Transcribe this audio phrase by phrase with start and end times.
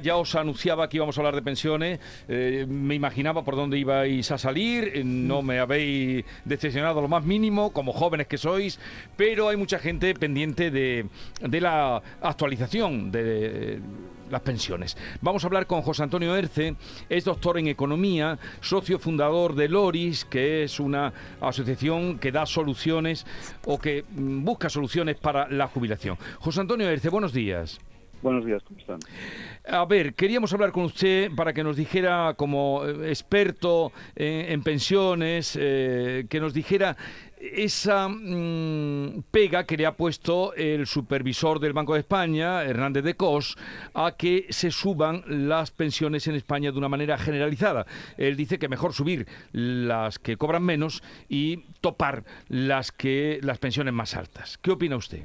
[0.00, 4.30] Ya os anunciaba que íbamos a hablar de pensiones, eh, me imaginaba por dónde ibais
[4.30, 8.80] a salir, eh, no me habéis decepcionado lo más mínimo, como jóvenes que sois,
[9.18, 11.08] pero hay mucha gente pendiente de,
[11.42, 13.80] de la actualización de
[14.30, 14.96] las pensiones.
[15.20, 16.74] Vamos a hablar con José Antonio Erce,
[17.10, 23.26] es doctor en economía, socio fundador de Loris, que es una asociación que da soluciones
[23.66, 26.16] o que mm, busca soluciones para la jubilación.
[26.38, 27.78] José Antonio Erce, buenos días.
[28.22, 29.00] Buenos días, ¿cómo están?
[29.68, 35.58] A ver, queríamos hablar con usted para que nos dijera, como eh, experto en, pensiones,
[35.60, 36.96] eh, que nos dijera
[37.40, 43.14] esa mm, pega que le ha puesto el supervisor del Banco de España, Hernández de
[43.14, 43.56] Cos,
[43.92, 47.86] a que se suban las pensiones en España de una manera generalizada.
[48.16, 53.92] Él dice que mejor subir las que cobran menos y topar las que las pensiones
[53.92, 54.58] más altas.
[54.58, 55.24] ¿Qué opina usted?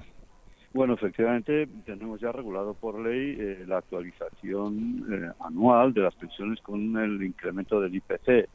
[0.77, 6.62] Bueno, efectivamente tenemos ya regulado por ley eh, la actualización eh, anual de las pensiones
[6.62, 8.48] con el incremento del IPC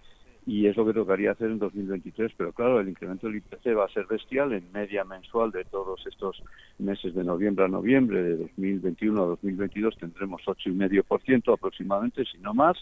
[0.46, 3.86] y es lo que tocaría hacer en 2023, pero claro, el incremento del IPC va
[3.86, 6.40] a ser bestial en media mensual de todos estos
[6.78, 12.78] meses de noviembre a noviembre de 2021 a 2022 tendremos 8,5% aproximadamente, si no más,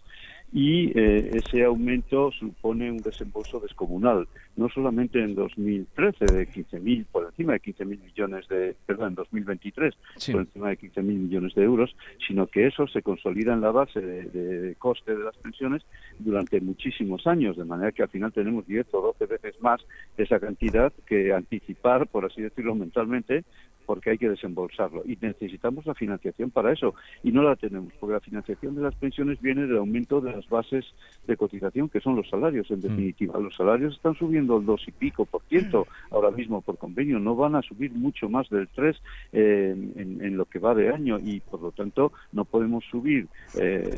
[0.53, 4.27] y eh, ese aumento supone un desembolso descomunal,
[4.57, 9.95] no solamente en 2013 de 15.000, por encima de 15.000 millones de, perdón, en 2023
[10.33, 11.95] por encima de 15.000 millones de euros,
[12.27, 15.83] sino que eso se consolida en la base de, de coste de las pensiones
[16.19, 19.81] durante muchísimos años de manera que al final tenemos 10 o 12 veces más
[20.17, 23.45] esa cantidad que anticipar, por así decirlo mentalmente,
[23.87, 25.03] porque hay que desembolsarlo.
[25.05, 26.95] Y necesitamos la financiación para eso.
[27.23, 30.49] Y no la tenemos, porque la financiación de las pensiones viene del aumento de las
[30.49, 30.85] bases
[31.27, 32.83] de cotización, que son los salarios, en mm.
[32.83, 33.39] definitiva.
[33.39, 37.19] Los salarios están subiendo el dos y pico por ciento ahora mismo por convenio.
[37.19, 38.97] No van a subir mucho más del 3
[39.33, 43.27] eh, en, lo que va de año y, por lo tanto, no podemos subir
[43.59, 43.97] eh,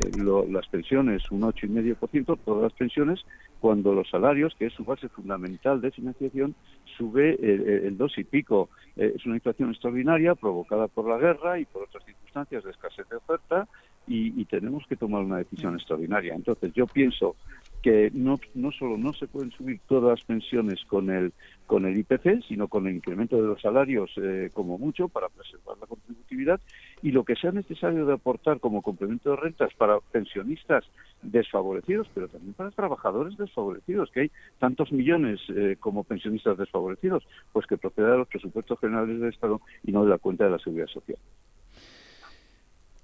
[0.49, 3.23] las pensiones un ocho y medio por ciento, todas las pensiones,
[3.59, 6.55] cuando los salarios, que es su base fundamental de financiación,
[6.97, 8.69] sube el, dos y pico.
[8.95, 13.07] Eh, es una inflación extraordinaria provocada por la guerra y por otras circunstancias de escasez
[13.09, 13.67] de oferta
[14.07, 16.35] y, tenemos que tomar una decisión extraordinaria.
[16.35, 17.35] Entonces, yo pienso
[17.81, 21.33] que no, no solo no se pueden subir todas las pensiones con el,
[21.65, 25.77] con el IPC, sino con el incremento de los salarios eh, como mucho para preservar
[25.79, 26.59] la contributividad
[27.03, 30.85] y lo que sea necesario de aportar como complemento de rentas para pensionistas
[31.21, 37.67] desfavorecidos, pero también para trabajadores desfavorecidos, que hay tantos millones eh, como pensionistas desfavorecidos, pues
[37.67, 40.59] que proceda de los presupuestos generales del Estado y no de la cuenta de la
[40.59, 41.17] seguridad social.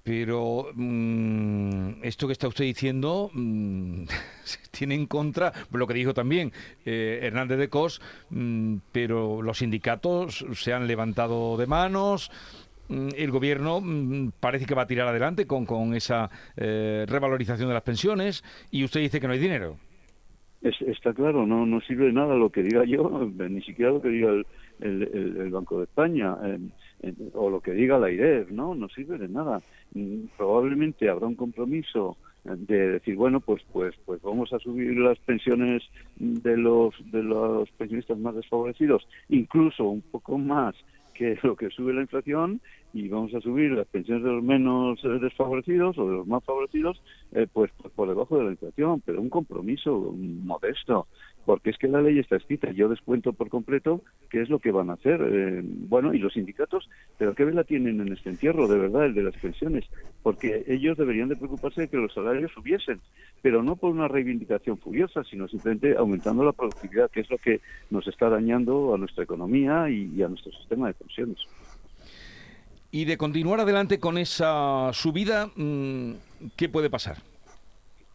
[0.01, 4.05] Pero mm, esto que está usted diciendo mm,
[4.71, 6.53] tiene en contra lo que dijo también
[6.85, 12.31] eh, Hernández de Cos, mm, pero los sindicatos se han levantado de manos,
[12.89, 13.81] el gobierno
[14.39, 18.83] parece que va a tirar adelante con, con esa eh, revalorización de las pensiones y
[18.83, 19.77] usted dice que no hay dinero.
[20.61, 24.09] está claro, no, no sirve de nada lo que diga yo, ni siquiera lo que
[24.09, 24.45] diga el,
[24.81, 26.35] el, Banco de España
[27.33, 28.75] o lo que diga la IREF, ¿no?
[28.75, 29.61] No sirve de nada.
[29.93, 35.19] Mm, probablemente habrá un compromiso de decir bueno pues pues pues vamos a subir las
[35.19, 35.83] pensiones
[36.17, 40.73] de los de los pensionistas más desfavorecidos incluso un poco más
[41.13, 42.61] que lo que sube la inflación
[42.93, 46.43] y vamos a subir las pensiones de los menos eh, desfavorecidos o de los más
[46.43, 47.01] favorecidos
[47.33, 51.07] eh, pues, pues, por debajo de la inflación pero un compromiso modesto
[51.45, 52.69] porque es que la ley está escrita.
[52.71, 56.33] Yo descuento por completo qué es lo que van a hacer eh, bueno y los
[56.33, 59.85] sindicatos pero qué vela tienen en este entierro de verdad el de las pensiones
[60.23, 62.99] porque ellos deberían de preocuparse de que los salarios subiesen
[63.41, 67.61] pero no por una reivindicación furiosa sino simplemente aumentando la productividad que es lo que
[67.89, 71.37] nos está dañando a nuestra economía y a nuestro sistema de pensiones
[72.91, 76.13] y de continuar adelante con esa subida, mm,
[76.55, 77.17] ¿qué puede pasar?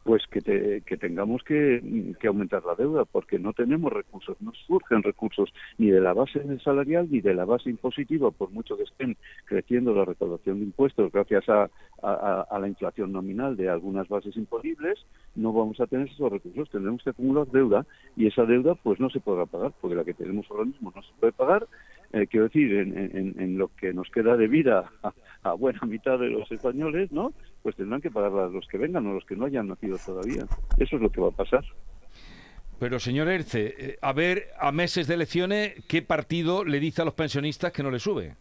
[0.03, 1.81] Pues que, que tengamos que,
[2.27, 7.09] aumentar la deuda, porque no tenemos recursos, no surgen recursos ni de la base salarial
[7.11, 11.49] ni de la base impositiva, por mucho que estén creciendo la recaudación de impuestos gracias
[11.49, 11.71] a,
[12.03, 14.99] a, la inflación nominal de algunas bases imponibles,
[15.37, 19.09] no vamos a tener esos recursos, tendremos que acumular deuda y esa deuda pues no
[19.09, 21.67] se podrá pagar, porque la que tenemos ahora mismo no se puede pagar
[22.15, 24.91] eh, quiero decir, en, lo que nos queda de vida
[25.43, 27.33] a, buena mitad de los españoles, ¿no?
[27.63, 30.47] Pues tendrán que pagar los que vengan o los que no hayan nacido todavía.
[30.79, 31.65] Eso es lo que va a pasar.
[32.79, 37.05] Pero, señor Erce, eh, a ver, a meses de elecciones, ¿qué partido le dice a
[37.05, 38.37] los pensionistas que no le sube?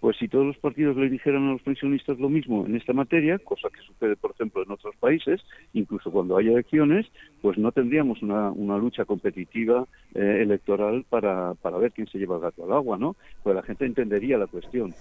[0.00, 3.38] Pues si todos los partidos le dijeran a los pensionistas lo mismo en esta materia,
[3.38, 5.42] cosa que sucede, por ejemplo, en otros países,
[5.74, 7.06] incluso cuando hay elecciones,
[7.42, 12.36] pues no tendríamos una, una lucha competitiva eh, electoral para, para ver quién se lleva
[12.36, 13.14] el gato al agua, ¿no?
[13.42, 14.94] Pues la gente entendería la cuestión.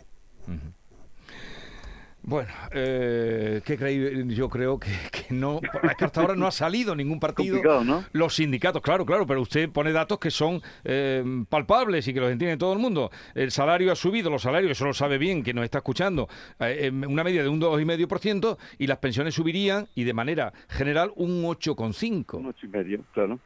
[2.22, 4.28] Bueno, eh, ¿qué creí?
[4.36, 5.62] Yo creo que, que no.
[5.84, 7.60] Es que hasta ahora no ha salido ningún partido.
[8.12, 12.32] Los sindicatos, claro, claro, pero usted pone datos que son eh, palpables y que los
[12.32, 13.10] entiende todo el mundo.
[13.34, 16.28] El salario ha subido, los salarios, eso lo sabe bien, que nos está escuchando,
[16.60, 21.44] eh, una media de un 2,5% y las pensiones subirían y de manera general un
[21.44, 22.38] 8,5%.
[22.38, 23.40] Un ocho y medio, claro.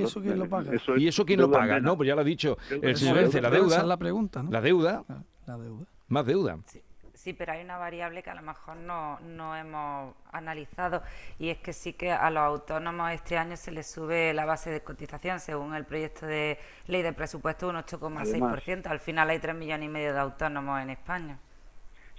[0.00, 0.74] ¿Y eso quién lo paga?
[0.74, 1.78] Eso es ¿Y eso quién lo paga?
[1.78, 4.42] No, pues ya lo ha dicho el señor Ence, la Esa es deuda, la pregunta,
[4.42, 4.50] ¿no?
[4.50, 5.84] la deuda, Ah, La deuda.
[6.08, 6.58] más deuda.
[6.66, 6.80] Sí,
[7.24, 11.02] sí, pero hay una variable que a lo mejor no, no hemos analizado
[11.38, 14.70] y es que sí que a los autónomos este año se les sube la base
[14.70, 18.88] de cotización según el proyecto de ley de presupuesto un 8,6%.
[18.88, 21.38] Al final hay 3 millones y medio de autónomos en España.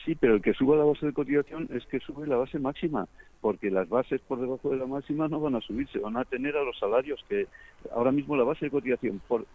[0.03, 3.07] Sí, pero el que suba la base de cotización es que sube la base máxima,
[3.41, 6.25] porque las bases por debajo de la máxima no van a subir, se van a
[6.25, 7.47] tener a los salarios que
[7.93, 9.45] ahora mismo la base de cotización por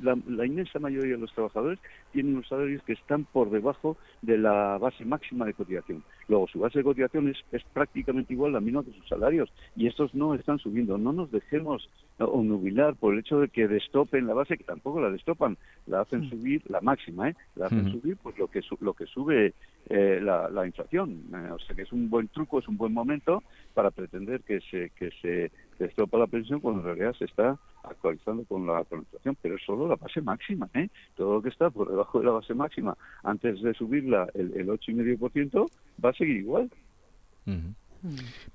[0.00, 1.78] la, la inmensa mayoría de los trabajadores
[2.12, 6.02] tienen unos salarios que están por debajo de la base máxima de cotización.
[6.28, 9.52] Luego, su base de cotización es, es prácticamente igual a la misma que sus salarios
[9.76, 10.98] y estos no están subiendo.
[10.98, 11.88] No nos dejemos
[12.24, 16.28] onubilar por el hecho de que destopen la base, que tampoco la destopan, la hacen
[16.30, 17.36] subir, la máxima, ¿eh?
[17.56, 19.54] La hacen subir pues lo que, su- lo que sube
[19.88, 21.22] eh, la, la inflación.
[21.34, 23.42] Eh, o sea que es un buen truco, es un buen momento
[23.74, 28.44] para pretender que se, que se destropa la pensión cuando en realidad se está actualizando
[28.44, 30.68] con la, con la inflación, pero es solo la base máxima.
[30.74, 30.88] ¿eh?
[31.16, 34.68] Todo lo que está por debajo de la base máxima antes de subirla el, el
[34.68, 35.68] 8,5%
[36.04, 36.70] va a seguir igual.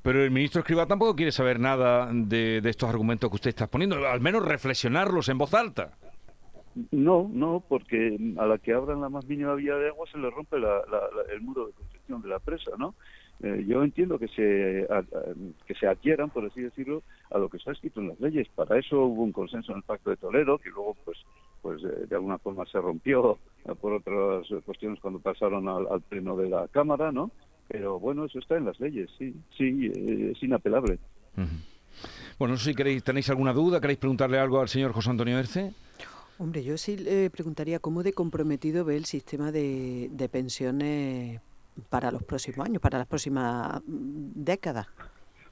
[0.01, 4.05] Pero el ministro Escriba tampoco quiere saber nada de, estos argumentos que usted está poniendo,
[4.07, 5.91] al menos reflexionarlos en voz alta.
[6.91, 10.29] No, no, porque a la que abran la más mínima vía de agua se le
[10.29, 12.93] rompe la- la- la- el muro de construcción de la presa, ¿no?
[13.41, 15.03] Eh, yo entiendo que se, a-
[15.65, 17.01] que se adhieran, por así decirlo,
[17.31, 18.47] a lo que está escrito en las leyes.
[18.49, 21.17] Para eso hubo un consenso en el Pacto de Toledo, que luego, pues,
[21.61, 23.37] pues eh, de alguna forma se rompió
[23.81, 27.31] por otras cuestiones cuando pasaron al, al pleno de la Cámara, ¿no?
[27.67, 30.99] Pero bueno, eso está en las leyes, sí, sí, eh, es inapelable.
[32.39, 35.37] Bueno, no sé si queréis, tenéis alguna duda, queréis preguntarle algo al señor José Antonio
[35.37, 35.73] Erce.
[36.39, 41.41] Hombre, yo sí le preguntaría cómo de comprometido ve el sistema de, de pensiones
[41.89, 44.87] para los próximos años, para las próximas décadas.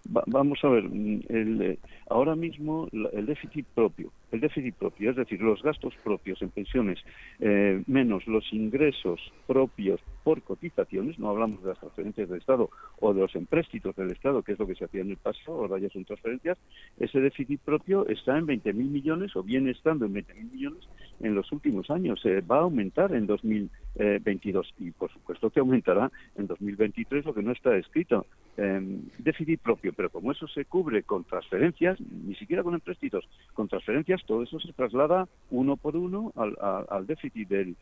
[0.06, 1.80] Va- vamos a ver, mm, el,
[2.10, 7.00] ahora mismo el déficit propio, el déficit propio, es decir, los gastos propios en pensiones
[7.40, 12.70] eh, menos los ingresos propios por cotizaciones, no hablamos de las transferencias del Estado
[13.00, 15.58] o de los empréstitos del Estado, que es lo que se hacía en el pasado,
[15.62, 16.58] ahora ya son transferencias,
[16.98, 20.88] ese déficit propio está en 20.000 millones o viene estando en 20.000 millones
[21.22, 22.20] en los últimos años.
[22.26, 27.42] Eh, va a aumentar en 2022 y por supuesto que aumentará en 2023 lo que
[27.44, 28.26] no está escrito.
[28.58, 33.68] Eh, déficit propio, pero como eso se cubre con transferencias, ni siquiera con empréstitos, con
[33.68, 37.76] transferencias, todo eso se traslada uno por uno al, a- al déficit del,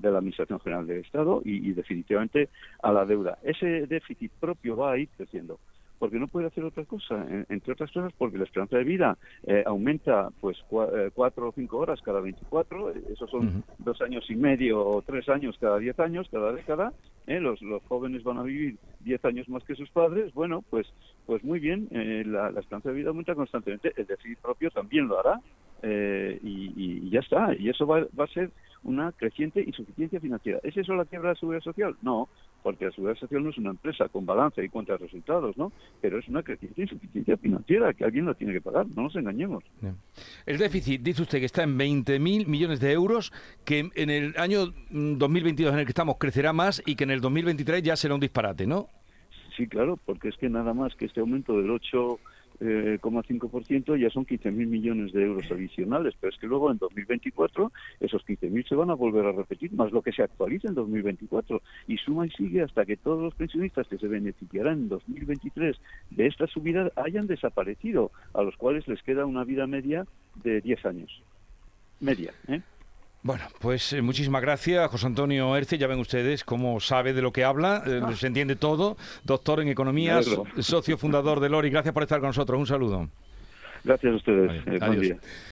[0.00, 2.48] de la Administración General del Estado y definitivamente
[2.82, 3.38] a la deuda.
[3.44, 5.60] Ese déficit propio va a ir creciendo
[5.98, 9.18] porque no puede hacer otra cosa, en- entre otras cosas porque la esperanza de vida
[9.46, 14.00] eh, aumenta pues cua- eh, cuatro o cinco horas cada 24, eh, esos son dos
[14.00, 16.92] años y medio o tres años cada diez años, cada década,
[17.26, 20.86] eh, los, los jóvenes van a vivir diez años más que sus padres, bueno, pues
[21.26, 25.06] pues muy bien, eh, la, la esperanza de vida aumenta constantemente, el déficit propio también
[25.08, 25.40] lo hará,
[25.82, 28.50] eh, y, y- y ya está, y eso va, va a ser
[28.82, 30.58] una creciente insuficiencia financiera.
[30.62, 31.94] ¿Es eso la quiebra de la seguridad social?
[32.00, 32.28] No,
[32.62, 35.72] porque la seguridad social no es una empresa con balance y cuenta de resultados, ¿no?
[36.00, 39.64] Pero es una creciente insuficiencia financiera que alguien la tiene que pagar, no nos engañemos.
[39.80, 39.96] Bien.
[40.46, 43.32] El déficit, dice usted que está en 20.000 millones de euros,
[43.64, 47.10] que en el año mm, 2022 en el que estamos crecerá más y que en
[47.10, 48.88] el 2023 ya será un disparate, ¿no?
[49.56, 51.70] Sí, claro, porque es que nada más que este aumento del
[52.60, 58.24] 8,5% ya son 15.000 millones de euros adicionales, pero es que luego en 2024 esos
[58.26, 61.96] 15.000 se van a volver a repetir, más lo que se actualiza en 2024, y
[61.98, 65.76] suma y sigue hasta que todos los pensionistas que se beneficiarán en 2023
[66.10, 70.06] de esta subida hayan desaparecido, a los cuales les queda una vida media
[70.42, 71.22] de 10 años.
[72.00, 72.60] Media, ¿eh?
[73.28, 75.76] Bueno, pues eh, muchísimas gracias, José Antonio Erce.
[75.76, 78.96] Ya ven ustedes cómo sabe de lo que habla, eh, se entiende todo.
[79.22, 81.68] Doctor en Economía, so- socio fundador de Lori.
[81.68, 82.58] Gracias por estar con nosotros.
[82.58, 83.10] Un saludo.
[83.84, 84.50] Gracias a ustedes.
[84.66, 85.00] Eh, buen adiós.
[85.02, 85.16] día.